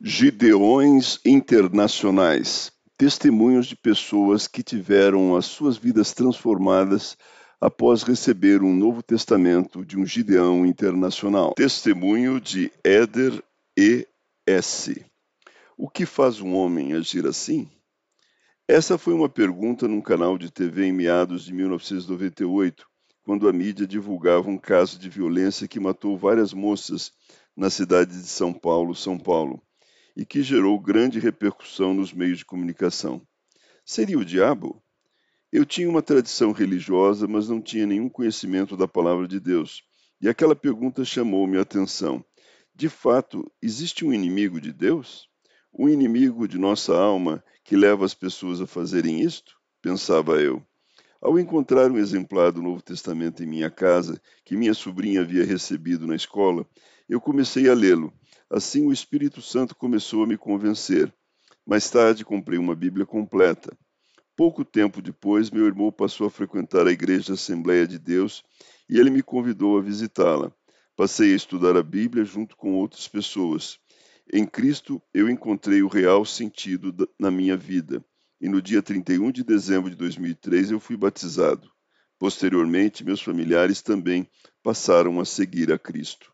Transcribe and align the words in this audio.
Gideões 0.00 1.18
Internacionais 1.24 2.72
testemunhos 2.98 3.68
de 3.68 3.76
pessoas 3.76 4.48
que 4.48 4.60
tiveram 4.60 5.36
as 5.36 5.46
suas 5.46 5.76
vidas 5.76 6.12
transformadas 6.12 7.16
após 7.60 8.02
receber 8.02 8.60
um 8.60 8.74
Novo 8.74 9.04
Testamento 9.04 9.84
de 9.84 9.96
um 9.96 10.04
Gideão 10.04 10.66
internacional. 10.66 11.54
Testemunho 11.54 12.40
de 12.40 12.72
Éder 12.82 13.40
E.S. 13.76 15.06
O 15.76 15.88
que 15.88 16.04
faz 16.04 16.40
um 16.40 16.54
homem 16.54 16.92
agir 16.94 17.24
assim? 17.24 17.70
Essa 18.66 18.98
foi 18.98 19.14
uma 19.14 19.28
pergunta 19.28 19.86
num 19.86 20.00
canal 20.00 20.36
de 20.36 20.50
TV 20.50 20.86
em 20.86 20.92
meados 20.92 21.44
de 21.44 21.54
1998, 21.54 22.84
quando 23.22 23.48
a 23.48 23.52
mídia 23.52 23.86
divulgava 23.86 24.50
um 24.50 24.58
caso 24.58 24.98
de 24.98 25.08
violência 25.08 25.68
que 25.68 25.78
matou 25.78 26.18
várias 26.18 26.52
moças 26.52 27.12
na 27.56 27.70
cidade 27.70 28.10
de 28.10 28.26
São 28.26 28.52
Paulo, 28.52 28.92
São 28.92 29.16
Paulo 29.16 29.62
e 30.18 30.26
que 30.26 30.42
gerou 30.42 30.76
grande 30.80 31.20
repercussão 31.20 31.94
nos 31.94 32.12
meios 32.12 32.38
de 32.38 32.44
comunicação. 32.44 33.22
Seria 33.84 34.18
o 34.18 34.24
diabo? 34.24 34.82
Eu 35.52 35.64
tinha 35.64 35.88
uma 35.88 36.02
tradição 36.02 36.50
religiosa, 36.50 37.28
mas 37.28 37.48
não 37.48 37.62
tinha 37.62 37.86
nenhum 37.86 38.08
conhecimento 38.08 38.76
da 38.76 38.88
palavra 38.88 39.28
de 39.28 39.38
Deus, 39.38 39.84
e 40.20 40.28
aquela 40.28 40.56
pergunta 40.56 41.04
chamou 41.04 41.46
minha 41.46 41.62
atenção. 41.62 42.24
De 42.74 42.88
fato, 42.88 43.48
existe 43.62 44.04
um 44.04 44.12
inimigo 44.12 44.60
de 44.60 44.72
Deus? 44.72 45.28
Um 45.72 45.88
inimigo 45.88 46.48
de 46.48 46.58
nossa 46.58 46.98
alma 46.98 47.42
que 47.62 47.76
leva 47.76 48.04
as 48.04 48.12
pessoas 48.12 48.60
a 48.60 48.66
fazerem 48.66 49.20
isto? 49.20 49.56
Pensava 49.80 50.42
eu. 50.42 50.66
Ao 51.20 51.38
encontrar 51.38 51.90
um 51.90 51.98
exemplar 51.98 52.52
do 52.52 52.62
Novo 52.62 52.82
Testamento 52.82 53.42
em 53.42 53.46
minha 53.46 53.70
casa, 53.70 54.20
que 54.44 54.56
minha 54.56 54.74
sobrinha 54.74 55.20
havia 55.20 55.44
recebido 55.44 56.06
na 56.06 56.14
escola, 56.14 56.66
eu 57.08 57.20
comecei 57.20 57.68
a 57.68 57.74
lê-lo 57.74 58.12
Assim 58.50 58.86
o 58.86 58.92
Espírito 58.92 59.42
Santo 59.42 59.76
começou 59.76 60.24
a 60.24 60.26
me 60.26 60.38
convencer. 60.38 61.12
Mais 61.66 61.90
tarde 61.90 62.24
comprei 62.24 62.58
uma 62.58 62.74
Bíblia 62.74 63.04
completa. 63.04 63.76
Pouco 64.34 64.64
tempo 64.64 65.02
depois, 65.02 65.50
meu 65.50 65.66
irmão 65.66 65.92
passou 65.92 66.26
a 66.26 66.30
frequentar 66.30 66.86
a 66.86 66.90
Igreja 66.90 67.34
Assembleia 67.34 67.86
de 67.86 67.98
Deus 67.98 68.42
e 68.88 68.98
ele 68.98 69.10
me 69.10 69.22
convidou 69.22 69.76
a 69.76 69.82
visitá-la. 69.82 70.50
Passei 70.96 71.34
a 71.34 71.36
estudar 71.36 71.76
a 71.76 71.82
Bíblia 71.82 72.24
junto 72.24 72.56
com 72.56 72.72
outras 72.72 73.06
pessoas. 73.06 73.78
Em 74.32 74.46
Cristo, 74.46 75.00
eu 75.12 75.28
encontrei 75.28 75.82
o 75.82 75.88
real 75.88 76.24
sentido 76.24 77.06
na 77.18 77.30
minha 77.30 77.56
vida 77.56 78.02
e 78.40 78.48
no 78.48 78.62
dia 78.62 78.82
31 78.82 79.30
de 79.30 79.44
dezembro 79.44 79.90
de 79.90 79.96
2003 79.96 80.70
eu 80.70 80.80
fui 80.80 80.96
batizado. 80.96 81.70
Posteriormente, 82.18 83.04
meus 83.04 83.22
familiares 83.22 83.80
também 83.80 84.28
passaram 84.62 85.20
a 85.20 85.24
seguir 85.24 85.72
a 85.72 85.78
Cristo. 85.78 86.26